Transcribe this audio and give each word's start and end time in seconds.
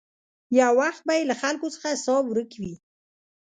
یو 0.59 0.71
وخت 0.81 1.01
به 1.07 1.13
یې 1.17 1.23
له 1.31 1.35
خلکو 1.41 1.67
څخه 1.73 1.87
حساب 1.93 2.23
ورک 2.27 2.51
وي. 2.61 2.73